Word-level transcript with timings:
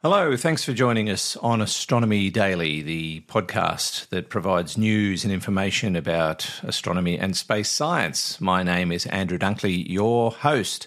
Hello, 0.00 0.36
thanks 0.36 0.62
for 0.62 0.72
joining 0.72 1.10
us 1.10 1.36
on 1.38 1.60
Astronomy 1.60 2.30
Daily, 2.30 2.82
the 2.82 3.22
podcast 3.22 4.10
that 4.10 4.30
provides 4.30 4.78
news 4.78 5.24
and 5.24 5.32
information 5.32 5.96
about 5.96 6.60
astronomy 6.62 7.18
and 7.18 7.36
space 7.36 7.68
science. 7.68 8.40
My 8.40 8.62
name 8.62 8.92
is 8.92 9.06
Andrew 9.06 9.38
Dunkley, 9.38 9.84
your 9.90 10.30
host. 10.30 10.86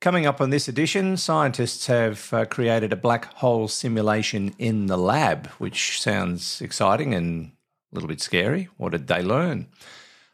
Coming 0.00 0.26
up 0.26 0.40
on 0.40 0.50
this 0.50 0.68
edition, 0.68 1.16
scientists 1.16 1.88
have 1.88 2.32
uh, 2.32 2.44
created 2.44 2.92
a 2.92 2.96
black 2.96 3.24
hole 3.34 3.66
simulation 3.66 4.54
in 4.60 4.86
the 4.86 4.96
lab, 4.96 5.48
which 5.58 6.00
sounds 6.00 6.62
exciting 6.62 7.12
and 7.14 7.50
a 7.90 7.96
little 7.96 8.08
bit 8.08 8.20
scary. 8.20 8.68
What 8.76 8.92
did 8.92 9.08
they 9.08 9.24
learn? 9.24 9.66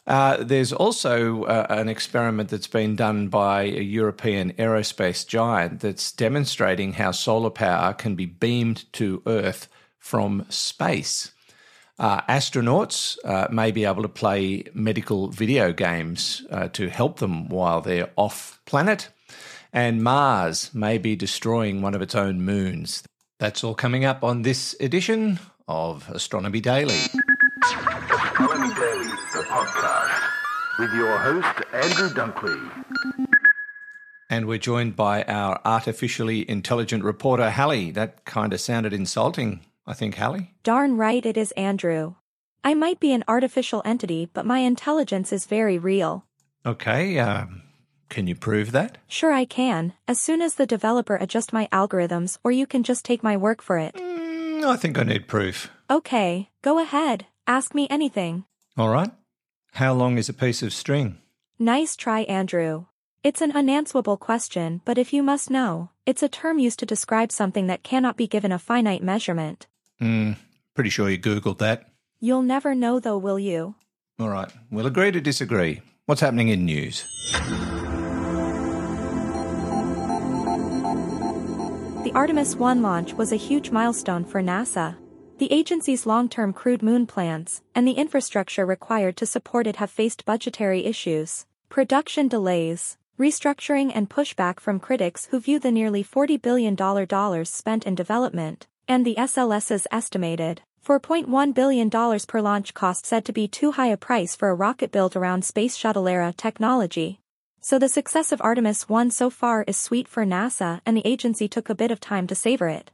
Uh, 0.08 0.42
there's 0.42 0.72
also 0.72 1.44
uh, 1.44 1.66
an 1.68 1.86
experiment 1.86 2.48
that's 2.48 2.66
been 2.66 2.96
done 2.96 3.28
by 3.28 3.64
a 3.64 3.82
European 3.82 4.54
aerospace 4.54 5.26
giant 5.26 5.80
that's 5.80 6.12
demonstrating 6.12 6.94
how 6.94 7.10
solar 7.10 7.50
power 7.50 7.92
can 7.92 8.14
be 8.14 8.24
beamed 8.24 8.90
to 8.94 9.22
Earth 9.26 9.68
from 9.98 10.46
space. 10.48 11.32
Uh, 11.98 12.22
astronauts 12.22 13.18
uh, 13.22 13.48
may 13.50 13.70
be 13.70 13.84
able 13.84 14.00
to 14.00 14.08
play 14.08 14.64
medical 14.72 15.28
video 15.28 15.74
games 15.74 16.42
uh, 16.50 16.68
to 16.68 16.88
help 16.88 17.18
them 17.18 17.46
while 17.50 17.82
they're 17.82 18.10
off 18.16 18.60
planet, 18.64 19.10
and 19.74 20.02
Mars 20.02 20.72
may 20.72 20.96
be 20.96 21.16
destroying 21.16 21.82
one 21.82 21.94
of 21.94 22.00
its 22.00 22.14
own 22.14 22.40
moons. 22.40 23.02
That's 23.38 23.62
all 23.62 23.74
coming 23.74 24.06
up 24.06 24.24
on 24.24 24.40
this 24.40 24.74
edition 24.80 25.38
of 25.66 26.08
Astronomy 26.08 26.62
Daily. 26.62 26.98
Astronomy 29.50 29.72
Daily, 29.72 29.80
the 29.80 29.80
podcast, 29.80 30.78
with 30.78 30.92
your 30.94 31.18
host, 31.18 31.62
Andrew 31.72 32.08
Dunkley. 32.10 32.84
And 34.30 34.46
we're 34.46 34.58
joined 34.58 34.94
by 34.94 35.22
our 35.24 35.60
artificially 35.64 36.48
intelligent 36.48 37.02
reporter, 37.02 37.50
Hallie. 37.50 37.90
That 37.90 38.24
kind 38.24 38.52
of 38.52 38.60
sounded 38.60 38.92
insulting, 38.92 39.60
I 39.86 39.94
think, 39.94 40.16
Hallie. 40.16 40.54
Darn 40.62 40.96
right 40.96 41.24
it 41.24 41.36
is 41.36 41.52
Andrew. 41.52 42.14
I 42.62 42.74
might 42.74 43.00
be 43.00 43.12
an 43.12 43.24
artificial 43.26 43.80
entity, 43.84 44.28
but 44.32 44.44
my 44.44 44.58
intelligence 44.58 45.32
is 45.32 45.46
very 45.46 45.78
real. 45.78 46.24
Okay, 46.66 47.18
um, 47.18 47.62
can 48.10 48.26
you 48.26 48.34
prove 48.34 48.72
that? 48.72 48.98
Sure 49.06 49.32
I 49.32 49.46
can, 49.46 49.94
as 50.06 50.18
soon 50.18 50.42
as 50.42 50.56
the 50.56 50.66
developer 50.66 51.16
adjust 51.16 51.52
my 51.52 51.68
algorithms 51.72 52.36
or 52.44 52.50
you 52.50 52.66
can 52.66 52.82
just 52.82 53.04
take 53.04 53.22
my 53.22 53.36
word 53.36 53.62
for 53.62 53.78
it. 53.78 53.94
Mm, 53.94 54.64
I 54.64 54.76
think 54.76 54.98
I 54.98 55.04
need 55.04 55.28
proof. 55.28 55.70
Okay, 55.90 56.50
go 56.60 56.78
ahead, 56.78 57.26
ask 57.46 57.74
me 57.74 57.86
anything. 57.88 58.44
All 58.76 58.88
right. 58.90 59.10
How 59.78 59.94
long 59.94 60.18
is 60.18 60.28
a 60.28 60.34
piece 60.34 60.64
of 60.64 60.72
string? 60.72 61.18
Nice 61.56 61.94
try 61.94 62.22
Andrew. 62.22 62.86
It's 63.22 63.40
an 63.40 63.52
unanswerable 63.52 64.16
question 64.16 64.80
but 64.84 64.98
if 64.98 65.12
you 65.12 65.22
must 65.22 65.50
know, 65.50 65.90
it's 66.04 66.20
a 66.20 66.28
term 66.28 66.58
used 66.58 66.80
to 66.80 66.84
describe 66.84 67.30
something 67.30 67.68
that 67.68 67.84
cannot 67.84 68.16
be 68.16 68.26
given 68.26 68.50
a 68.50 68.58
finite 68.58 69.04
measurement. 69.04 69.68
Hmm, 70.00 70.32
pretty 70.74 70.90
sure 70.90 71.08
you 71.08 71.16
Googled 71.16 71.58
that. 71.58 71.84
You'll 72.18 72.42
never 72.42 72.74
know 72.74 72.98
though 72.98 73.18
will 73.18 73.38
you? 73.38 73.76
All 74.18 74.30
right, 74.30 74.50
we'll 74.68 74.88
agree 74.88 75.12
to 75.12 75.20
disagree. 75.20 75.80
What's 76.06 76.22
happening 76.22 76.48
in 76.48 76.64
news? 76.64 77.04
The 82.02 82.10
Artemis 82.16 82.56
1 82.56 82.82
launch 82.82 83.14
was 83.14 83.30
a 83.30 83.36
huge 83.36 83.70
milestone 83.70 84.24
for 84.24 84.42
NASA. 84.42 84.96
The 85.38 85.52
agency's 85.52 86.04
long-term 86.04 86.52
crewed 86.52 86.82
moon 86.82 87.06
plans 87.06 87.62
and 87.72 87.86
the 87.86 87.92
infrastructure 87.92 88.66
required 88.66 89.16
to 89.18 89.26
support 89.26 89.68
it 89.68 89.76
have 89.76 89.88
faced 89.88 90.24
budgetary 90.24 90.84
issues, 90.84 91.46
production 91.68 92.26
delays, 92.26 92.98
restructuring 93.20 93.92
and 93.94 94.10
pushback 94.10 94.58
from 94.58 94.80
critics 94.80 95.26
who 95.26 95.38
view 95.38 95.60
the 95.60 95.70
nearly 95.70 96.02
$40 96.02 96.42
billion 96.42 97.44
spent 97.44 97.86
in 97.86 97.94
development, 97.94 98.66
and 98.88 99.06
the 99.06 99.14
SLS's 99.14 99.86
estimated 99.92 100.62
$4.1 100.84 101.54
billion 101.54 101.88
per 101.88 102.40
launch 102.40 102.74
cost 102.74 103.06
said 103.06 103.24
to 103.24 103.32
be 103.32 103.46
too 103.46 103.70
high 103.70 103.92
a 103.92 103.96
price 103.96 104.34
for 104.34 104.48
a 104.48 104.54
rocket 104.56 104.90
built 104.90 105.14
around 105.14 105.44
space 105.44 105.76
shuttle-era 105.76 106.34
technology. 106.36 107.20
So 107.60 107.78
the 107.78 107.88
success 107.88 108.32
of 108.32 108.42
Artemis 108.42 108.88
1 108.88 109.12
so 109.12 109.30
far 109.30 109.62
is 109.68 109.76
sweet 109.76 110.08
for 110.08 110.24
NASA 110.24 110.80
and 110.84 110.96
the 110.96 111.06
agency 111.06 111.46
took 111.46 111.68
a 111.68 111.76
bit 111.76 111.92
of 111.92 112.00
time 112.00 112.26
to 112.26 112.34
savor 112.34 112.68
it. 112.68 112.90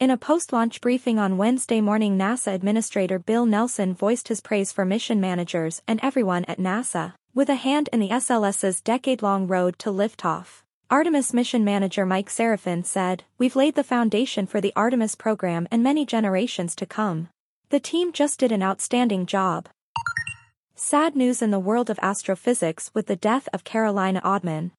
In 0.00 0.12
a 0.12 0.16
post-launch 0.16 0.80
briefing 0.80 1.18
on 1.18 1.38
Wednesday 1.38 1.80
morning 1.80 2.16
NASA 2.16 2.54
Administrator 2.54 3.18
Bill 3.18 3.44
Nelson 3.46 3.94
voiced 3.94 4.28
his 4.28 4.40
praise 4.40 4.70
for 4.70 4.84
mission 4.84 5.20
managers 5.20 5.82
and 5.88 5.98
everyone 6.04 6.44
at 6.44 6.60
NASA, 6.60 7.14
with 7.34 7.48
a 7.48 7.56
hand 7.56 7.88
in 7.92 7.98
the 7.98 8.10
SLS's 8.10 8.80
decade-long 8.80 9.48
road 9.48 9.76
to 9.80 9.90
liftoff. 9.90 10.62
Artemis 10.88 11.34
mission 11.34 11.64
manager 11.64 12.06
Mike 12.06 12.28
Sarafin 12.28 12.86
said, 12.86 13.24
We've 13.38 13.56
laid 13.56 13.74
the 13.74 13.82
foundation 13.82 14.46
for 14.46 14.60
the 14.60 14.72
Artemis 14.76 15.16
program 15.16 15.66
and 15.68 15.82
many 15.82 16.06
generations 16.06 16.76
to 16.76 16.86
come. 16.86 17.28
The 17.70 17.80
team 17.80 18.12
just 18.12 18.38
did 18.38 18.52
an 18.52 18.62
outstanding 18.62 19.26
job. 19.26 19.68
Sad 20.76 21.16
news 21.16 21.42
in 21.42 21.50
the 21.50 21.58
world 21.58 21.90
of 21.90 21.98
astrophysics 22.00 22.88
with 22.94 23.08
the 23.08 23.16
death 23.16 23.48
of 23.52 23.64
Carolina 23.64 24.20
Odman, 24.24 24.70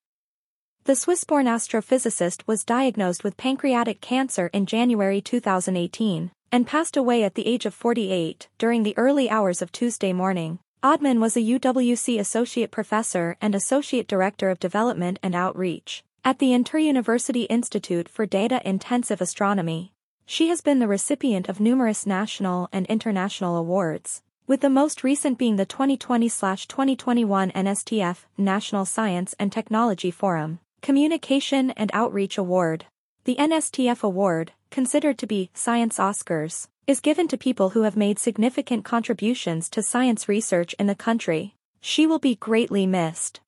the 0.85 0.95
Swiss-born 0.95 1.45
astrophysicist 1.45 2.41
was 2.47 2.63
diagnosed 2.63 3.23
with 3.23 3.37
pancreatic 3.37 4.01
cancer 4.01 4.49
in 4.53 4.65
January 4.65 5.21
2018 5.21 6.31
and 6.51 6.65
passed 6.65 6.97
away 6.97 7.23
at 7.23 7.35
the 7.35 7.45
age 7.45 7.67
of 7.67 7.75
48 7.75 8.47
during 8.57 8.81
the 8.81 8.97
early 8.97 9.29
hours 9.29 9.61
of 9.61 9.71
Tuesday 9.71 10.13
morning. 10.13 10.57
Odman 10.81 11.19
was 11.19 11.37
a 11.37 11.41
UWC 11.41 12.19
Associate 12.19 12.71
Professor 12.71 13.37
and 13.39 13.53
Associate 13.53 14.07
Director 14.07 14.49
of 14.49 14.59
Development 14.59 15.19
and 15.21 15.35
Outreach 15.35 16.03
at 16.25 16.39
the 16.39 16.53
Inter-University 16.53 17.43
Institute 17.43 18.09
for 18.09 18.25
Data 18.25 18.59
Intensive 18.67 19.21
Astronomy. 19.21 19.91
She 20.25 20.47
has 20.47 20.61
been 20.61 20.79
the 20.79 20.87
recipient 20.87 21.49
of 21.49 21.59
numerous 21.59 22.07
national 22.07 22.67
and 22.71 22.87
international 22.87 23.57
awards, 23.57 24.23
with 24.47 24.61
the 24.61 24.69
most 24.71 25.03
recent 25.03 25.37
being 25.37 25.57
the 25.57 25.67
2020-2021 25.67 27.53
NSTF 27.53 28.25
National 28.37 28.85
Science 28.85 29.35
and 29.37 29.51
Technology 29.51 30.09
Forum 30.09 30.59
Communication 30.81 31.71
and 31.71 31.91
Outreach 31.93 32.37
Award. 32.37 32.85
The 33.25 33.35
NSTF 33.35 34.01
Award, 34.01 34.53
considered 34.71 35.17
to 35.17 35.27
be 35.27 35.49
Science 35.53 35.97
Oscars, 35.97 36.67
is 36.87 37.01
given 37.01 37.27
to 37.27 37.37
people 37.37 37.71
who 37.71 37.83
have 37.83 37.97
made 37.97 38.17
significant 38.17 38.85
contributions 38.85 39.69
to 39.69 39.83
science 39.83 40.29
research 40.29 40.73
in 40.79 40.87
the 40.87 40.95
country. 40.95 41.53
She 41.81 42.07
will 42.07 42.19
be 42.19 42.35
greatly 42.35 42.87
missed. 42.87 43.41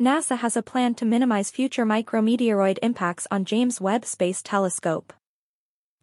NASA 0.00 0.38
has 0.38 0.56
a 0.56 0.62
plan 0.62 0.94
to 0.94 1.04
minimize 1.04 1.50
future 1.50 1.84
micrometeoroid 1.84 2.78
impacts 2.82 3.26
on 3.30 3.44
James 3.44 3.80
Webb 3.80 4.04
Space 4.04 4.40
Telescope. 4.40 5.12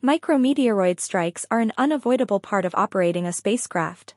Micrometeoroid 0.03 0.99
strikes 0.99 1.45
are 1.49 1.61
an 1.61 1.71
unavoidable 1.77 2.41
part 2.41 2.65
of 2.65 2.75
operating 2.75 3.25
a 3.25 3.33
spacecraft. 3.33 4.13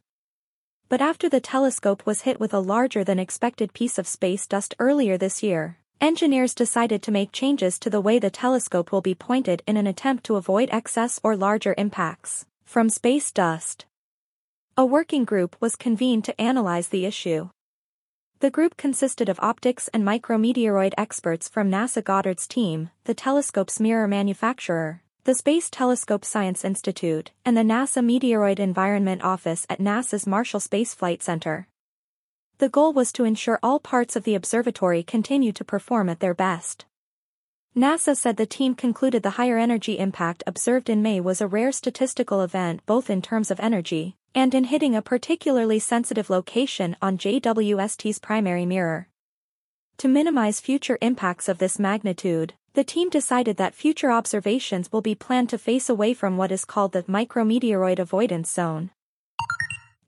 But 0.88 1.00
after 1.00 1.28
the 1.28 1.40
telescope 1.40 2.04
was 2.04 2.22
hit 2.22 2.40
with 2.40 2.52
a 2.52 2.58
larger 2.60 3.04
than 3.04 3.18
expected 3.18 3.72
piece 3.72 3.98
of 3.98 4.08
space 4.08 4.46
dust 4.46 4.74
earlier 4.78 5.16
this 5.16 5.42
year, 5.42 5.78
Engineers 6.00 6.54
decided 6.54 7.02
to 7.02 7.10
make 7.10 7.32
changes 7.32 7.76
to 7.76 7.90
the 7.90 8.00
way 8.00 8.20
the 8.20 8.30
telescope 8.30 8.92
will 8.92 9.00
be 9.00 9.16
pointed 9.16 9.64
in 9.66 9.76
an 9.76 9.88
attempt 9.88 10.22
to 10.22 10.36
avoid 10.36 10.68
excess 10.70 11.18
or 11.24 11.36
larger 11.36 11.74
impacts 11.76 12.46
from 12.64 12.88
space 12.88 13.32
dust. 13.32 13.84
A 14.76 14.86
working 14.86 15.24
group 15.24 15.56
was 15.58 15.74
convened 15.74 16.24
to 16.24 16.40
analyze 16.40 16.88
the 16.88 17.04
issue. 17.04 17.50
The 18.38 18.50
group 18.50 18.76
consisted 18.76 19.28
of 19.28 19.40
optics 19.40 19.88
and 19.88 20.04
micrometeoroid 20.04 20.94
experts 20.96 21.48
from 21.48 21.68
NASA 21.68 22.04
Goddard's 22.04 22.46
team, 22.46 22.90
the 23.02 23.14
telescope's 23.14 23.80
mirror 23.80 24.06
manufacturer, 24.06 25.02
the 25.24 25.34
Space 25.34 25.68
Telescope 25.68 26.24
Science 26.24 26.64
Institute, 26.64 27.32
and 27.44 27.56
the 27.56 27.62
NASA 27.62 28.04
Meteoroid 28.04 28.60
Environment 28.60 29.24
Office 29.24 29.66
at 29.68 29.80
NASA's 29.80 30.28
Marshall 30.28 30.60
Space 30.60 30.94
Flight 30.94 31.24
Center. 31.24 31.66
The 32.58 32.68
goal 32.68 32.92
was 32.92 33.12
to 33.12 33.24
ensure 33.24 33.60
all 33.62 33.78
parts 33.78 34.16
of 34.16 34.24
the 34.24 34.34
observatory 34.34 35.04
continue 35.04 35.52
to 35.52 35.64
perform 35.64 36.08
at 36.08 36.18
their 36.18 36.34
best. 36.34 36.86
NASA 37.76 38.16
said 38.16 38.36
the 38.36 38.46
team 38.46 38.74
concluded 38.74 39.22
the 39.22 39.38
higher 39.38 39.58
energy 39.58 39.96
impact 39.96 40.42
observed 40.44 40.90
in 40.90 41.00
May 41.00 41.20
was 41.20 41.40
a 41.40 41.46
rare 41.46 41.70
statistical 41.70 42.40
event 42.40 42.84
both 42.84 43.10
in 43.10 43.22
terms 43.22 43.52
of 43.52 43.60
energy 43.60 44.16
and 44.34 44.56
in 44.56 44.64
hitting 44.64 44.96
a 44.96 45.02
particularly 45.02 45.78
sensitive 45.78 46.30
location 46.30 46.96
on 47.00 47.16
JWST's 47.16 48.18
primary 48.18 48.66
mirror. 48.66 49.08
To 49.98 50.08
minimize 50.08 50.60
future 50.60 50.98
impacts 51.00 51.48
of 51.48 51.58
this 51.58 51.78
magnitude, 51.78 52.54
the 52.74 52.82
team 52.82 53.08
decided 53.08 53.56
that 53.58 53.74
future 53.74 54.10
observations 54.10 54.90
will 54.90 55.00
be 55.00 55.14
planned 55.14 55.50
to 55.50 55.58
face 55.58 55.88
away 55.88 56.12
from 56.12 56.36
what 56.36 56.50
is 56.50 56.64
called 56.64 56.90
the 56.90 57.04
micrometeoroid 57.04 58.00
avoidance 58.00 58.50
zone 58.50 58.90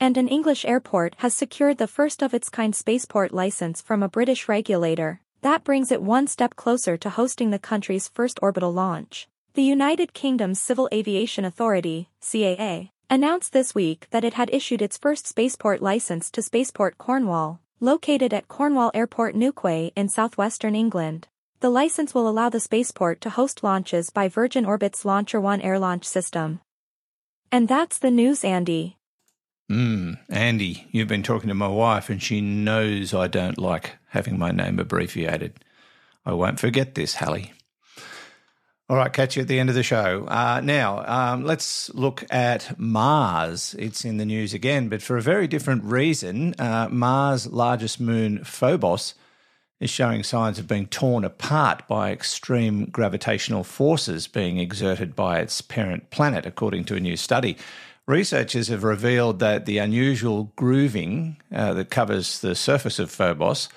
and 0.01 0.17
an 0.17 0.27
English 0.27 0.65
airport 0.65 1.15
has 1.19 1.35
secured 1.35 1.77
the 1.77 1.87
first 1.87 2.23
of 2.23 2.33
its 2.33 2.49
kind 2.49 2.75
spaceport 2.75 3.33
license 3.33 3.83
from 3.83 4.03
a 4.03 4.09
British 4.09 4.49
regulator. 4.49 5.21
That 5.43 5.63
brings 5.63 5.93
it 5.93 6.03
one 6.03 6.27
step 6.27 6.57
closer 6.57 6.97
to 6.97 7.11
hosting 7.11 7.51
the 7.51 7.59
country's 7.59 8.09
first 8.09 8.39
orbital 8.43 8.73
launch. 8.73 9.29
The 9.55 9.63
United 9.63 10.15
Kingdom's 10.15 10.61
Civil 10.61 10.89
Aviation 10.93 11.45
Authority, 11.45 12.09
CAA, 12.23 12.91
announced 13.11 13.53
this 13.53 13.75
week 13.75 14.07
that 14.11 14.25
it 14.25 14.35
had 14.35 14.49
issued 14.53 14.81
its 14.81 14.97
first 14.97 15.27
spaceport 15.27 15.83
license 15.83 16.31
to 16.31 16.43
Spaceport 16.43 16.97
Cornwall, 16.97 17.61
located 17.81 18.33
at 18.33 18.49
Cornwall 18.49 18.91
Airport 18.95 19.35
Newquay 19.35 19.93
in 19.97 20.09
southwestern 20.09 20.75
England. 20.75 21.29
The 21.61 21.71
license 21.71 22.15
will 22.15 22.29
allow 22.29 22.49
the 22.49 22.61
spaceport 22.61 23.21
to 23.23 23.31
host 23.31 23.63
launches 23.63 24.09
by 24.09 24.29
Virgin 24.29 24.65
Orbit's 24.65 25.05
Launcher 25.05 25.41
One 25.41 25.61
air 25.61 25.79
launch 25.79 26.07
system. 26.07 26.61
And 27.53 27.69
that's 27.69 27.99
the 27.99 28.11
news, 28.11 28.45
Andy. 28.45 28.97
Hmm, 29.71 30.15
Andy, 30.29 30.89
you've 30.91 31.07
been 31.07 31.23
talking 31.23 31.47
to 31.47 31.55
my 31.55 31.69
wife 31.69 32.11
and 32.11 32.21
she 32.21 32.41
knows 32.41 33.15
I 33.15 33.29
don't 33.29 33.57
like 33.57 33.99
having 34.09 34.37
my 34.37 34.51
name 34.51 34.81
abbreviated. 34.81 35.65
I 36.27 36.33
won't 36.33 36.59
forget 36.59 36.97
this, 36.97 37.15
Hallie. 37.15 37.53
All 38.89 38.97
right, 38.97 39.13
catch 39.13 39.37
you 39.37 39.43
at 39.43 39.47
the 39.47 39.61
end 39.61 39.69
of 39.69 39.77
the 39.77 39.85
show. 39.85 40.27
Uh, 40.27 40.61
now, 40.65 41.05
um, 41.07 41.45
let's 41.45 41.89
look 41.95 42.25
at 42.33 42.81
Mars. 42.81 43.77
It's 43.79 44.05
in 44.05 44.17
the 44.17 44.25
news 44.25 44.53
again, 44.53 44.89
but 44.89 45.03
for 45.03 45.17
a 45.17 45.23
very 45.23 45.47
different 45.47 45.85
reason. 45.85 46.57
Uh, 46.59 46.89
Mars' 46.91 47.47
largest 47.47 48.01
moon, 48.01 48.43
Phobos, 48.43 49.15
is 49.79 49.89
showing 49.89 50.25
signs 50.25 50.59
of 50.59 50.67
being 50.67 50.87
torn 50.89 51.23
apart 51.23 51.87
by 51.87 52.11
extreme 52.11 52.87
gravitational 52.87 53.63
forces 53.63 54.27
being 54.27 54.59
exerted 54.59 55.15
by 55.15 55.39
its 55.39 55.61
parent 55.61 56.11
planet, 56.11 56.45
according 56.45 56.87
to 56.87 56.97
a 56.97 57.01
new 57.01 57.17
study. 57.17 57.57
Researchers 58.11 58.67
have 58.69 58.83
revealed 58.83 59.39
that 59.39 59.67
the 59.67 59.79
unusual 59.79 60.53
grooving 60.57 61.37
uh, 61.55 61.75
that 61.75 61.91
covers 61.91 62.41
the 62.41 62.57
surface 62.57 62.99
of 62.99 63.11
Phobos 63.11 63.69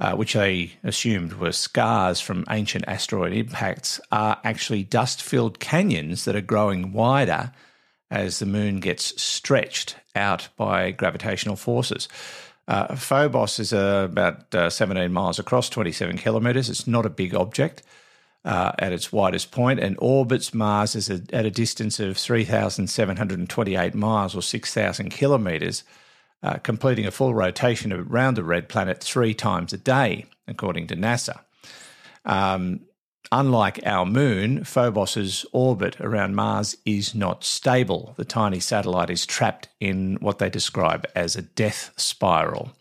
uh, 0.00 0.14
which 0.14 0.32
they 0.32 0.72
assumed 0.82 1.34
were 1.34 1.52
scars 1.52 2.20
from 2.20 2.44
ancient 2.48 2.84
asteroid 2.88 3.34
impacts, 3.34 4.00
are 4.10 4.40
actually 4.44 4.82
dust 4.82 5.22
filled 5.22 5.60
canyons 5.60 6.24
that 6.24 6.34
are 6.34 6.40
growing 6.40 6.92
wider 6.92 7.52
as 8.10 8.38
the 8.38 8.46
moon 8.46 8.80
gets 8.80 9.22
stretched 9.22 9.96
out 10.16 10.48
by 10.56 10.90
gravitational 10.90 11.54
forces. 11.54 12.08
Uh, 12.66 12.94
Phobos 12.96 13.58
is 13.58 13.72
uh, 13.72 14.08
about 14.10 14.54
uh, 14.54 14.70
17 14.70 15.12
miles 15.12 15.38
across, 15.38 15.68
27 15.68 16.16
kilometres. 16.16 16.70
It's 16.70 16.86
not 16.86 17.04
a 17.04 17.10
big 17.10 17.34
object 17.34 17.82
uh, 18.44 18.72
at 18.78 18.92
its 18.92 19.12
widest 19.12 19.50
point, 19.50 19.80
and 19.80 19.96
orbits 19.98 20.54
Mars 20.54 21.10
a, 21.10 21.20
at 21.34 21.46
a 21.46 21.50
distance 21.50 22.00
of 22.00 22.16
3,728 22.16 23.94
miles 23.94 24.34
or 24.34 24.42
6,000 24.42 25.10
kilometres 25.10 25.84
uh, 26.42 26.54
completing 26.58 27.06
a 27.06 27.10
full 27.10 27.34
rotation 27.34 27.92
around 27.92 28.34
the 28.34 28.44
red 28.44 28.68
planet 28.68 29.02
three 29.02 29.34
times 29.34 29.72
a 29.72 29.78
day, 29.78 30.26
according 30.48 30.86
to 30.86 30.96
NASA. 30.96 31.40
Um, 32.24 32.80
unlike 33.30 33.80
our 33.84 34.06
moon, 34.06 34.64
Phobos's 34.64 35.44
orbit 35.52 36.00
around 36.00 36.34
Mars 36.34 36.76
is 36.84 37.14
not 37.14 37.44
stable. 37.44 38.14
The 38.16 38.24
tiny 38.24 38.60
satellite 38.60 39.10
is 39.10 39.26
trapped 39.26 39.68
in 39.80 40.16
what 40.20 40.38
they 40.38 40.50
describe 40.50 41.06
as 41.14 41.36
a 41.36 41.42
death 41.42 41.92
spiral. 41.96 42.72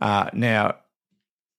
Uh, 0.00 0.30
now, 0.32 0.76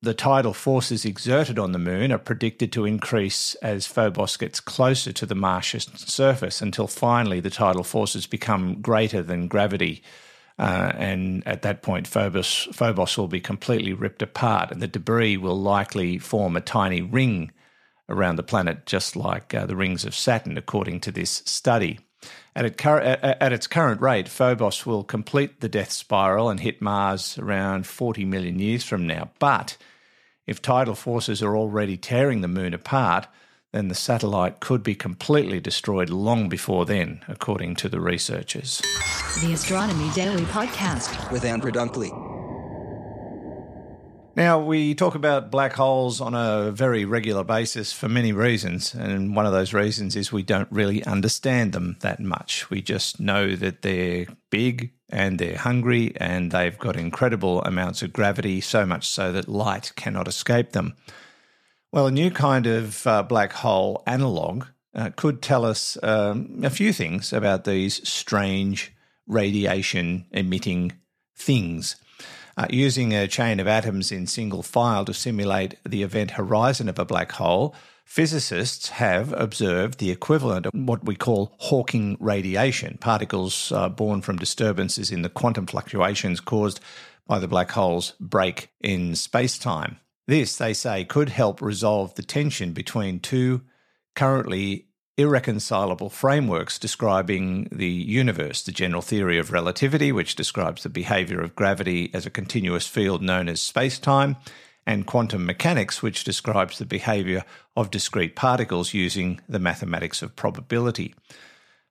the 0.02 0.14
tidal 0.14 0.54
forces 0.54 1.06
exerted 1.06 1.60
on 1.60 1.72
the 1.72 1.80
moon 1.80 2.12
are 2.12 2.18
predicted 2.18 2.72
to 2.72 2.86
increase 2.86 3.56
as 3.56 3.86
Phobos 3.86 4.38
gets 4.38 4.60
closer 4.60 5.12
to 5.14 5.26
the 5.26 5.36
Martian 5.36 5.82
surface 5.96 6.62
until 6.62 6.88
finally 6.88 7.40
the 7.40 7.50
tidal 7.50 7.84
forces 7.84 8.26
become 8.26 8.82
greater 8.82 9.22
than 9.22 9.48
gravity 9.48 10.02
uh, 10.62 10.92
and 10.96 11.46
at 11.48 11.64
that 11.64 11.82
point, 11.82 12.06
Phobos, 12.06 12.68
Phobos 12.72 13.18
will 13.18 13.28
be 13.28 13.42
completely 13.42 13.94
ripped 13.94 14.22
apart, 14.22 14.72
and 14.72 14.80
the 14.80 14.88
debris 14.88 15.36
will 15.36 15.60
likely 15.60 16.20
form 16.20 16.56
a 16.56 16.62
tiny 16.62 17.02
ring 17.02 17.52
around 18.08 18.36
the 18.36 18.44
planet, 18.44 18.86
just 18.86 19.16
like 19.16 19.56
uh, 19.56 19.66
the 19.66 19.76
rings 19.76 20.06
of 20.06 20.14
Saturn, 20.14 20.60
according 20.60 21.00
to 21.00 21.12
this 21.12 21.42
study. 21.48 22.00
At, 22.56 22.66
it, 22.66 22.86
at, 22.86 23.52
its 23.52 23.66
current 23.66 24.02
rate, 24.02 24.28
Phobos 24.28 24.86
will 24.86 25.04
complete 25.04 25.62
the 25.62 25.70
death 25.70 25.92
spiral 25.92 26.50
and 26.50 26.60
hit 26.60 26.80
Mars 26.80 27.40
around 27.40 27.88
40 27.88 28.26
million 28.26 28.60
years 28.60 28.84
from 28.84 29.08
now. 29.08 29.32
But 29.40 29.78
if 30.48 30.62
tidal 30.62 30.96
forces 30.96 31.42
are 31.42 31.56
already 31.56 31.98
tearing 31.98 32.42
the 32.42 32.48
moon 32.48 32.74
apart, 32.74 33.28
then 33.72 33.88
the 33.88 33.96
satellite 33.96 34.60
could 34.60 34.84
be 34.84 34.96
completely 34.96 35.60
destroyed 35.60 36.10
long 36.10 36.50
before 36.50 36.86
then, 36.86 37.24
according 37.28 37.76
to 37.76 37.88
the 37.88 38.02
researchers. 38.02 38.82
The 39.42 39.54
Astronomy 39.54 40.10
Daily 40.14 40.44
Podcast 40.44 41.32
with 41.32 41.46
Andrew 41.46 41.72
Dunkley. 41.72 42.12
Now, 44.36 44.60
we 44.60 44.96
talk 44.96 45.16
about 45.16 45.52
black 45.52 45.74
holes 45.74 46.22
on 46.22 46.34
a 46.34 46.72
very 46.72 47.04
regular 47.04 47.44
basis 47.44 47.92
for 47.92 48.08
many 48.08 48.32
reasons. 48.32 48.94
And 48.94 49.36
one 49.36 49.46
of 49.46 49.52
those 49.52 49.74
reasons 49.74 50.16
is 50.16 50.32
we 50.32 50.44
don't 50.44 50.72
really 50.72 51.04
understand 51.04 51.74
them 51.74 51.98
that 52.00 52.22
much. 52.22 52.70
We 52.70 52.82
just 52.82 53.20
know 53.20 53.56
that 53.58 53.82
they're 53.82 54.28
big 54.50 54.94
and 55.12 55.40
they're 55.40 55.58
hungry 55.58 56.14
and 56.18 56.52
they've 56.52 56.78
got 56.78 56.96
incredible 56.96 57.62
amounts 57.64 58.02
of 58.02 58.14
gravity, 58.14 58.62
so 58.62 58.86
much 58.86 59.08
so 59.08 59.32
that 59.32 59.48
light 59.48 59.92
cannot 59.96 60.28
escape 60.28 60.72
them. 60.72 60.96
Well, 61.92 62.08
a 62.08 62.12
new 62.12 62.32
kind 62.32 62.68
of 62.68 63.06
uh, 63.06 63.24
black 63.24 63.52
hole 63.52 64.04
analog 64.08 64.66
uh, 64.96 65.10
could 65.16 65.42
tell 65.42 65.66
us 65.66 65.98
um, 66.04 66.62
a 66.64 66.70
few 66.70 66.94
things 66.94 67.34
about 67.34 67.66
these 67.66 68.08
strange 68.08 68.94
radiation 69.28 70.26
emitting 70.32 70.94
things. 71.36 71.96
Uh, 72.58 72.68
using 72.70 73.14
a 73.14 73.28
chain 73.28 73.60
of 73.60 73.68
atoms 73.68 74.12
in 74.12 74.28
single 74.28 74.62
file 74.62 75.06
to 75.06 75.14
simulate 75.14 75.76
the 75.86 76.04
event 76.04 76.32
horizon 76.32 76.90
of 76.90 77.00
a 77.00 77.06
black 77.06 77.32
hole, 77.34 77.74
physicists 78.12 78.90
have 78.90 79.32
observed 79.38 79.98
the 79.98 80.12
equivalent 80.12 80.66
of 80.66 80.74
what 80.74 81.06
we 81.06 81.16
call 81.16 81.56
Hawking 81.60 82.18
radiation, 82.20 82.98
particles 82.98 83.72
uh, 83.72 83.88
born 83.88 84.22
from 84.22 84.36
disturbances 84.36 85.12
in 85.12 85.22
the 85.22 85.30
quantum 85.30 85.66
fluctuations 85.66 86.42
caused 86.42 86.82
by 87.26 87.40
the 87.40 87.48
black 87.48 87.72
hole's 87.72 88.12
break 88.20 88.68
in 88.82 89.16
space 89.16 89.58
time. 89.58 89.98
This, 90.28 90.58
they 90.58 90.74
say, 90.74 91.06
could 91.06 91.30
help 91.30 91.62
resolve 91.62 92.14
the 92.16 92.22
tension 92.22 92.74
between 92.74 93.22
two 93.22 93.62
currently 94.14 94.88
irreconcilable 95.16 96.10
frameworks 96.10 96.78
describing 96.78 97.70
the 97.72 97.88
universe 97.88 98.62
the 98.64 98.74
general 98.74 99.02
theory 99.02 99.38
of 99.38 99.54
relativity, 99.54 100.12
which 100.12 100.36
describes 100.36 100.84
the 100.84 100.90
behavior 100.90 101.40
of 101.40 101.56
gravity 101.56 102.12
as 102.14 102.26
a 102.26 102.30
continuous 102.30 102.88
field 102.88 103.22
known 103.22 103.48
as 103.48 103.62
space 103.62 104.00
time, 104.00 104.36
and 104.86 105.06
quantum 105.06 105.46
mechanics, 105.46 106.02
which 106.02 106.24
describes 106.24 106.78
the 106.78 106.86
behavior 106.86 107.44
of 107.76 107.92
discrete 107.92 108.36
particles 108.36 108.94
using 108.94 109.40
the 109.48 109.60
mathematics 109.60 110.22
of 110.22 110.36
probability. 110.36 111.14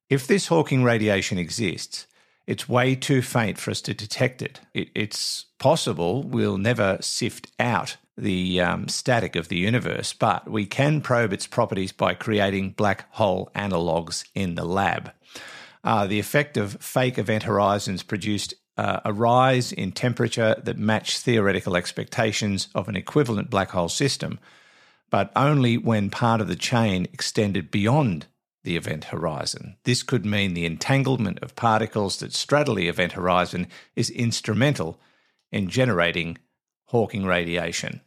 If 0.09 0.27
this 0.27 0.49
Hawking 0.49 0.83
radiation 0.83 1.39
exists, 1.39 2.07
it's 2.47 2.69
way 2.69 2.97
too 2.97 3.23
faint 3.23 3.59
for 3.59 3.71
us 3.71 3.81
to 3.83 3.95
detect 3.95 4.43
it. 4.43 4.61
it 4.75 4.89
it's 4.95 5.47
possible 5.59 6.25
we'll 6.25 6.59
never 6.59 6.99
sift 7.01 7.47
out 7.61 7.97
the 8.17 8.61
um, 8.61 8.89
static 8.89 9.37
of 9.37 9.49
the 9.49 9.57
universe, 9.57 10.13
but 10.13 10.51
we 10.51 10.67
can 10.67 11.01
probe 11.01 11.33
its 11.33 11.47
properties 11.47 11.93
by 11.93 12.13
creating 12.13 12.73
black 12.73 13.07
hole 13.15 13.51
analogues 13.55 14.25
in 14.35 14.57
the 14.57 14.65
lab. 14.65 15.13
Uh, 15.83 16.07
the 16.07 16.19
effect 16.19 16.57
of 16.57 16.77
fake 16.81 17.19
event 17.19 17.45
horizons 17.45 18.03
produced 18.03 18.55
uh, 18.81 18.99
a 19.05 19.13
rise 19.13 19.73
in 19.73 19.93
temperature 19.93 20.57
that 20.65 20.79
matched 20.79 21.19
theoretical 21.19 21.77
expectations 21.77 22.69
of 22.75 22.89
an 22.89 22.97
equivalent 22.97 23.51
black 23.51 23.73
hole 23.73 23.91
system, 23.91 24.41
but 25.11 25.31
only 25.37 25.77
when 25.77 26.09
part 26.09 26.41
of 26.41 26.49
the 26.49 26.57
chain 26.57 27.07
extended 27.13 27.71
beyond 27.71 28.27
the 28.65 28.79
event 28.79 29.05
horizon. 29.05 29.77
This 29.85 30.03
could 30.03 30.25
mean 30.25 30.55
the 30.55 30.65
entanglement 30.65 31.41
of 31.41 31.55
particles 31.57 32.17
that 32.21 32.33
straddle 32.33 32.77
the 32.77 32.89
event 32.89 33.13
horizon 33.13 33.67
is 33.97 34.09
instrumental 34.09 34.99
in 35.53 35.69
generating 35.69 36.39
Hawking 36.87 37.27
radiation. 37.27 38.01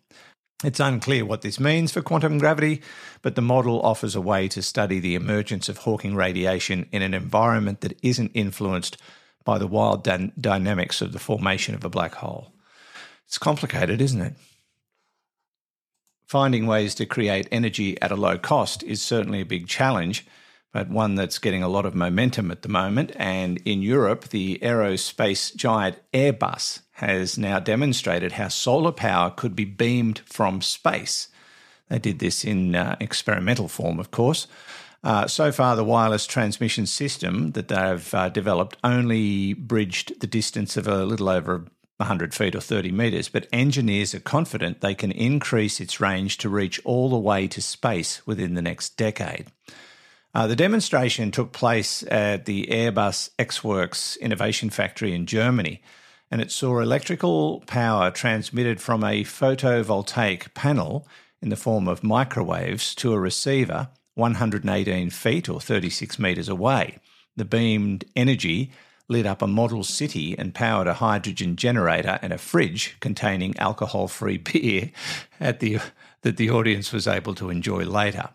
It's 0.64 0.80
unclear 0.80 1.24
what 1.24 1.42
this 1.42 1.60
means 1.60 1.92
for 1.92 2.02
quantum 2.02 2.40
gravity, 2.40 2.82
but 3.22 3.36
the 3.36 3.42
model 3.44 3.80
offers 3.82 4.16
a 4.16 4.22
way 4.22 4.48
to 4.48 4.64
study 4.64 5.00
the 5.00 5.14
emergence 5.14 5.70
of 5.70 5.78
Hawking 5.78 6.16
radiation 6.16 6.90
in 6.92 7.04
an 7.04 7.14
environment 7.14 7.82
that 7.82 8.00
isn't 8.02 8.32
influenced 8.34 8.98
by 9.44 9.58
the 9.58 9.68
wild 9.68 10.04
dy- 10.04 10.32
dynamics 10.40 11.02
of 11.02 11.12
the 11.12 11.20
formation 11.20 11.76
of 11.76 11.84
a 11.84 11.90
black 11.90 12.16
hole. 12.16 12.54
It's 13.26 13.38
complicated, 13.38 14.02
isn't 14.02 14.22
it? 14.22 14.34
Finding 16.26 16.66
ways 16.66 16.96
to 16.96 17.06
create 17.06 17.48
energy 17.52 18.02
at 18.02 18.12
a 18.12 18.16
low 18.16 18.38
cost 18.38 18.84
is 18.84 19.02
certainly 19.02 19.42
a 19.42 19.46
big 19.46 19.68
challenge, 19.68 20.26
but 20.72 20.90
one 20.90 21.16
that's 21.16 21.38
getting 21.38 21.62
a 21.62 21.68
lot 21.68 21.86
of 21.86 21.94
momentum 21.94 22.50
at 22.50 22.64
the 22.64 22.70
moment. 22.70 23.12
And 23.16 23.60
in 23.66 23.82
Europe, 23.82 24.30
the 24.30 24.60
aerospace 24.62 25.56
giant 25.56 25.98
Airbus 26.14 26.82
has 26.94 27.38
now 27.38 27.60
demonstrated 27.60 28.34
how 28.34 28.48
solar 28.48 28.92
power 28.92 29.30
could 29.30 29.56
be 29.56 29.66
beamed 29.66 30.20
from 30.26 30.62
space. 30.62 31.28
They 31.90 32.00
did 32.00 32.20
this 32.20 32.44
in 32.44 32.76
uh, 32.76 32.96
experimental 33.00 33.68
form, 33.68 34.00
of 34.00 34.10
course. 34.10 34.48
Uh, 35.04 35.28
so 35.28 35.52
far, 35.52 35.76
the 35.76 35.84
wireless 35.84 36.26
transmission 36.26 36.86
system 36.86 37.52
that 37.52 37.68
they've 37.68 38.14
uh, 38.14 38.30
developed 38.30 38.78
only 38.84 39.54
bridged 39.54 40.20
the 40.22 40.28
distance 40.28 40.78
of 40.78 40.88
a 40.88 41.04
little 41.04 41.28
over 41.28 41.66
100 41.98 42.34
feet 42.34 42.56
or 42.56 42.62
30 42.62 42.92
metres, 42.92 43.28
but 43.28 43.48
engineers 43.52 44.16
are 44.16 44.20
confident 44.20 44.80
they 44.80 44.96
can 44.96 45.12
increase 45.12 45.82
its 45.82 46.00
range 46.00 46.38
to 46.38 46.50
reach 46.50 46.80
all 46.86 47.10
the 47.10 47.18
way 47.18 47.48
to 47.48 47.62
space 47.62 48.26
within 48.26 48.54
the 48.54 48.62
next 48.62 48.96
decade. 48.96 49.48
Uh, 50.34 50.48
the 50.48 50.56
demonstration 50.56 51.32
took 51.32 51.52
place 51.52 52.04
at 52.10 52.46
the 52.46 52.68
Airbus 52.72 53.30
X 53.38 53.64
Works 53.64 54.16
Innovation 54.18 54.70
Factory 54.70 55.14
in 55.14 55.26
Germany, 55.26 55.82
and 56.32 56.42
it 56.42 56.50
saw 56.50 56.80
electrical 56.80 57.60
power 57.68 58.10
transmitted 58.10 58.82
from 58.82 59.04
a 59.04 59.24
photovoltaic 59.24 60.54
panel 60.54 61.08
in 61.42 61.50
the 61.50 61.56
form 61.56 61.88
of 61.88 62.04
microwaves 62.04 62.96
to 62.96 63.14
a 63.14 63.20
receiver 63.20 63.90
118 64.16 65.10
feet 65.10 65.50
or 65.50 65.60
36 65.60 66.20
metres 66.20 66.50
away. 66.50 66.98
The 67.36 67.46
beamed 67.46 68.06
energy 68.16 68.72
lit 69.10 69.26
up 69.26 69.42
a 69.42 69.48
model 69.48 69.84
city 69.84 70.38
and 70.38 70.56
powered 70.56 70.88
a 70.88 70.96
hydrogen 70.96 71.56
generator 71.56 72.20
and 72.22 72.32
a 72.32 72.38
fridge 72.38 72.98
containing 73.00 73.58
alcohol 73.58 74.08
free 74.08 74.38
beer 74.52 74.92
the, 75.40 75.80
that 76.22 76.38
the 76.38 76.50
audience 76.50 76.92
was 76.92 77.08
able 77.08 77.36
to 77.36 77.50
enjoy 77.50 77.84
later. 77.84 78.30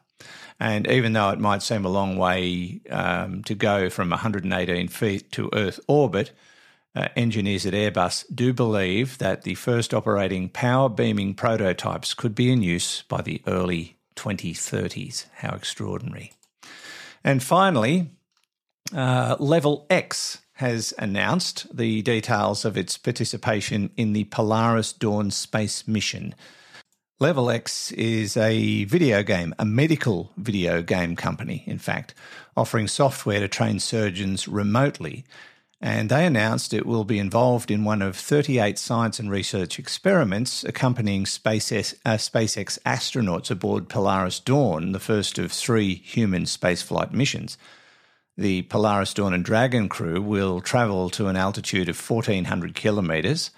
And 0.60 0.88
even 0.88 1.12
though 1.12 1.30
it 1.30 1.38
might 1.38 1.62
seem 1.62 1.84
a 1.84 1.88
long 1.88 2.16
way 2.16 2.80
um, 2.90 3.44
to 3.44 3.54
go 3.54 3.88
from 3.88 4.10
118 4.10 4.88
feet 4.88 5.30
to 5.32 5.50
Earth 5.52 5.78
orbit, 5.86 6.32
uh, 6.96 7.08
engineers 7.14 7.64
at 7.64 7.74
Airbus 7.74 8.24
do 8.34 8.52
believe 8.52 9.18
that 9.18 9.42
the 9.42 9.54
first 9.54 9.94
operating 9.94 10.48
power 10.48 10.88
beaming 10.88 11.34
prototypes 11.34 12.12
could 12.12 12.34
be 12.34 12.50
in 12.50 12.62
use 12.62 13.02
by 13.02 13.22
the 13.22 13.40
early 13.46 13.97
2030s. 14.18 15.26
How 15.36 15.54
extraordinary. 15.54 16.32
And 17.22 17.42
finally, 17.42 18.10
uh, 18.94 19.36
Level 19.38 19.86
Ex 19.88 20.38
has 20.54 20.92
announced 20.98 21.66
the 21.74 22.02
details 22.02 22.64
of 22.64 22.76
its 22.76 22.98
participation 22.98 23.90
in 23.96 24.12
the 24.12 24.24
Polaris 24.24 24.92
Dawn 24.92 25.30
space 25.30 25.86
mission. 25.86 26.34
Level 27.20 27.50
Ex 27.50 27.92
is 27.92 28.36
a 28.36 28.84
video 28.84 29.22
game, 29.22 29.54
a 29.58 29.64
medical 29.64 30.32
video 30.36 30.82
game 30.82 31.16
company, 31.16 31.62
in 31.66 31.78
fact, 31.78 32.14
offering 32.56 32.88
software 32.88 33.40
to 33.40 33.48
train 33.48 33.78
surgeons 33.78 34.48
remotely 34.48 35.24
and 35.80 36.10
they 36.10 36.26
announced 36.26 36.74
it 36.74 36.86
will 36.86 37.04
be 37.04 37.20
involved 37.20 37.70
in 37.70 37.84
one 37.84 38.02
of 38.02 38.16
38 38.16 38.78
science 38.78 39.20
and 39.20 39.30
research 39.30 39.78
experiments 39.78 40.64
accompanying 40.64 41.24
SpaceX, 41.24 41.94
uh, 42.04 42.14
SpaceX 42.14 42.80
astronauts 42.80 43.50
aboard 43.50 43.88
Polaris 43.88 44.40
Dawn, 44.40 44.90
the 44.90 44.98
first 44.98 45.38
of 45.38 45.52
three 45.52 45.94
human 45.94 46.44
spaceflight 46.44 47.12
missions. 47.12 47.56
The 48.36 48.62
Polaris 48.62 49.14
Dawn 49.14 49.32
and 49.32 49.44
Dragon 49.44 49.88
crew 49.88 50.20
will 50.20 50.60
travel 50.60 51.10
to 51.10 51.28
an 51.28 51.36
altitude 51.36 51.88
of 51.88 52.10
1,400 52.10 52.74
kilometres 52.74 53.52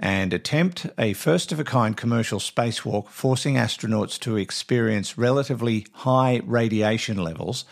and 0.00 0.32
attempt 0.32 0.86
a 0.98 1.12
first 1.12 1.52
of 1.52 1.60
a 1.60 1.64
kind 1.64 1.96
commercial 1.96 2.40
spacewalk, 2.40 3.06
forcing 3.08 3.54
astronauts 3.54 4.18
to 4.18 4.36
experience 4.36 5.16
relatively 5.16 5.86
high 5.92 6.40
radiation 6.44 7.22
levels 7.22 7.64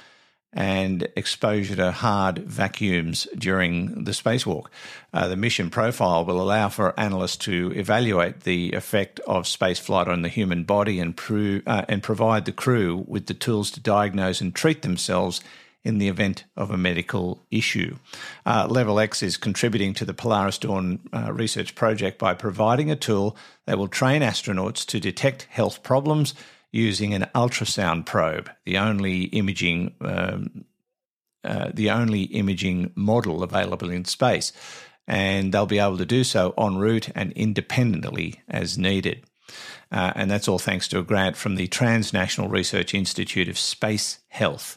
and 0.53 1.09
exposure 1.15 1.77
to 1.77 1.93
hard 1.93 2.39
vacuums 2.39 3.29
during 3.37 4.05
the 4.05 4.11
spacewalk. 4.11 4.67
Uh, 5.13 5.29
the 5.29 5.37
mission 5.37 5.71
profile 5.71 6.25
will 6.25 6.41
allow 6.41 6.69
for 6.69 6.99
analysts 6.99 7.37
to 7.37 7.73
evaluate 7.77 8.41
the 8.41 8.73
effect 8.73 9.21
of 9.21 9.45
spaceflight 9.45 10.09
on 10.09 10.23
the 10.23 10.29
human 10.29 10.65
body 10.65 10.99
and, 10.99 11.17
pro- 11.17 11.61
uh, 11.67 11.85
and 11.89 12.03
provide 12.03 12.45
the 12.45 12.53
crew 12.53 13.05
with 13.07 13.27
the 13.27 13.35
tools 13.35 13.71
to 13.71 13.81
diagnose 13.81 14.41
and 14.41 14.55
treat 14.55 14.83
themselves 14.83 15.41
in 15.83 15.99
the 15.99 16.09
event 16.09 16.45
of 16.57 16.71
a 16.71 16.77
medical 16.77 17.43
issue. 17.51 17.97
Uh, 18.45 18.67
Level 18.69 19.01
Ex 19.01 19.23
is 19.23 19.37
contributing 19.37 19.95
to 19.95 20.05
the 20.05 20.13
Polaris 20.13 20.59
Dawn 20.59 21.01
uh, 21.13 21.33
research 21.33 21.75
project 21.75 22.19
by 22.19 22.35
providing 22.35 22.91
a 22.91 22.97
tool 22.97 23.37
that 23.67 23.79
will 23.79 23.89
train 23.89 24.21
astronauts 24.21 24.85
to 24.87 25.01
detect 25.01 25.45
health 25.45 25.83
problems 25.83 26.35
using 26.73 27.15
an 27.15 27.27
ultrasound 27.35 28.07
probe, 28.07 28.51
the 28.65 28.79
only 28.79 29.25
imaging 29.25 29.95
um, 30.01 30.65
uh, 31.43 31.71
the 31.73 31.91
only 31.91 32.25
imaging 32.25 32.93
model 32.95 33.43
available 33.43 33.91
in 33.91 34.05
space, 34.05 34.53
and 35.07 35.53
they'll 35.53 35.65
be 35.65 35.79
able 35.79 35.97
to 35.97 36.05
do 36.05 36.23
so 36.23 36.53
en 36.59 36.77
route 36.77 37.09
and 37.15 37.33
independently 37.33 38.43
as 38.47 38.77
needed. 38.77 39.25
Uh, 39.91 40.13
and 40.15 40.31
that's 40.31 40.49
all 40.49 40.59
thanks 40.59 40.87
to 40.87 40.99
a 40.99 41.03
grant 41.03 41.37
from 41.37 41.57
the 41.57 41.67
Translational 41.69 42.51
Research 42.51 42.95
Institute 42.95 43.49
of 43.49 43.59
Space 43.59 44.19
Health. 44.29 44.77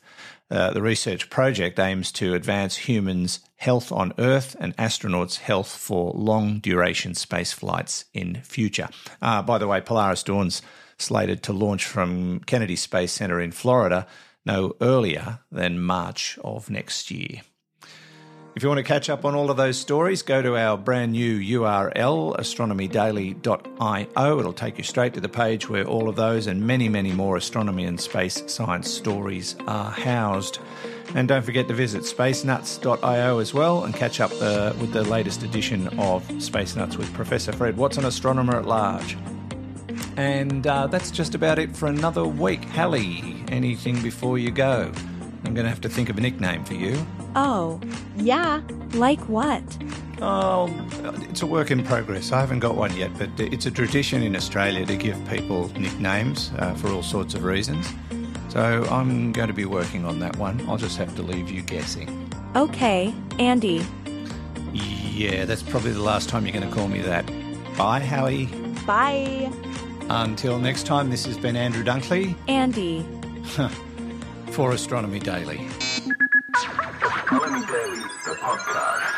Uh, 0.50 0.72
the 0.72 0.82
research 0.82 1.30
project 1.30 1.80
aims 1.80 2.12
to 2.12 2.34
advance 2.34 2.78
humans' 2.78 3.40
health 3.56 3.92
on 3.92 4.14
Earth 4.18 4.56
and 4.60 4.76
astronauts' 4.78 5.40
health 5.40 5.76
for 5.76 6.12
long 6.14 6.60
duration 6.60 7.14
space 7.14 7.52
flights 7.52 8.06
in 8.14 8.42
future. 8.44 8.90
Uh, 9.22 9.42
by 9.42 9.58
the 9.58 9.68
way, 9.68 9.82
Polaris 9.82 10.24
Dawn's 10.24 10.62
slated 11.04 11.44
to 11.44 11.54
launch 11.54 11.86
from 11.86 12.40
Kennedy 12.42 12.76
Space 12.76 13.12
Center 13.12 13.40
in 13.40 13.52
Florida 13.52 14.08
no 14.46 14.76
earlier 14.82 15.40
than 15.52 15.80
March 15.80 16.38
of 16.44 16.70
next 16.70 17.12
year. 17.12 17.42
If 18.56 18.62
you 18.62 18.70
want 18.70 18.78
to 18.78 18.84
catch 18.84 19.10
up 19.10 19.26
on 19.26 19.34
all 19.34 19.50
of 19.50 19.58
those 19.58 19.80
stories, 19.80 20.22
go 20.22 20.44
to 20.44 20.56
our 20.56 20.78
brand 20.78 21.14
new 21.14 21.40
URL, 21.40 22.38
astronomydaily.io. 22.38 24.40
It'll 24.40 24.54
take 24.54 24.78
you 24.78 24.84
straight 24.84 25.16
to 25.16 25.20
the 25.20 25.30
page 25.30 25.68
where 25.68 25.86
all 25.86 26.08
of 26.08 26.16
those 26.16 26.46
and 26.46 26.62
many, 26.62 26.88
many 26.88 27.12
more 27.12 27.36
astronomy 27.36 27.86
and 27.86 28.00
space 28.00 28.44
science 28.46 28.92
stories 28.92 29.56
are 29.66 29.90
housed. 29.90 30.60
And 31.16 31.28
don't 31.28 31.44
forget 31.44 31.68
to 31.68 31.74
visit 31.74 32.04
spacenuts.io 32.04 33.40
as 33.40 33.56
well 33.56 33.86
and 33.86 33.96
catch 33.96 34.20
up 34.20 34.30
the, 34.30 34.76
with 34.80 34.94
the 34.94 35.04
latest 35.04 35.42
edition 35.42 35.88
of 36.00 36.24
Space 36.42 36.76
Nuts 36.76 36.96
with 36.96 37.12
Professor 37.14 37.54
Fred 37.54 37.76
Watson, 37.76 38.06
astronomer 38.06 38.58
at 38.58 38.68
large. 38.68 39.18
And 40.18 40.68
uh, 40.68 40.88
that's 40.88 41.12
just 41.12 41.36
about 41.36 41.60
it 41.60 41.76
for 41.76 41.88
another 41.88 42.26
week. 42.26 42.64
Hallie, 42.66 43.44
anything 43.48 44.02
before 44.02 44.38
you 44.38 44.52
go? 44.52 44.92
I'm 45.46 45.54
going 45.54 45.66
to 45.66 45.70
have 45.70 45.82
to 45.82 45.90
think 45.90 46.10
of 46.10 46.18
a 46.18 46.22
nickname 46.22 46.64
for 46.64 46.76
you. 46.76 47.06
Oh, 47.36 47.82
yeah. 48.16 48.62
Like 48.94 49.20
what? 49.22 49.64
Oh, 50.22 50.70
it's 51.30 51.42
a 51.42 51.46
work 51.46 51.72
in 51.72 51.84
progress. 51.84 52.32
I 52.32 52.40
haven't 52.40 52.60
got 52.60 52.76
one 52.76 52.96
yet, 52.96 53.12
but 53.18 53.30
it's 53.38 53.66
a 53.66 53.72
tradition 53.72 54.24
in 54.24 54.36
Australia 54.36 54.86
to 54.86 54.96
give 54.96 55.18
people 55.28 55.68
nicknames 55.78 56.52
uh, 56.60 56.74
for 56.76 56.90
all 56.90 57.04
sorts 57.04 57.34
of 57.34 57.44
reasons. 57.44 57.92
So 58.50 58.86
I'm 58.90 59.32
going 59.32 59.48
to 59.48 59.54
be 59.54 59.66
working 59.66 60.06
on 60.06 60.20
that 60.20 60.38
one. 60.38 60.64
I'll 60.70 60.78
just 60.78 60.98
have 60.98 61.16
to 61.16 61.24
leave 61.24 61.50
you 61.50 61.64
guessing. 61.64 62.30
Okay, 62.56 63.14
Andy. 63.40 63.86
Yeah, 64.72 65.46
that's 65.46 65.64
probably 65.64 65.92
the 65.92 66.02
last 66.02 66.30
time 66.30 66.46
you're 66.46 66.54
going 66.54 66.70
to 66.70 66.74
call 66.74 66.88
me 66.88 67.02
that. 67.02 67.26
Bye, 67.76 68.00
Howie. 68.00 68.46
Bye. 68.86 69.52
Until 70.10 70.60
next 70.60 70.86
time, 70.86 71.10
this 71.10 71.26
has 71.26 71.38
been 71.38 71.56
Andrew 71.56 71.84
Dunkley. 71.84 72.36
Andy. 72.48 73.06
for 74.52 74.72
Astronomy 74.72 75.20
Daily. 75.20 75.68
Astronomy 77.02 77.66
Daily, 77.66 78.02
the 78.26 78.36
podcast, 78.40 79.12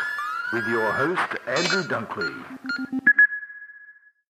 with 0.54 0.68
your 0.68 0.92
host, 0.94 1.36
Andrew 1.48 1.84
Dunkley. 1.84 2.95